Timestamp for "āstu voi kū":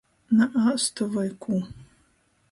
0.69-1.59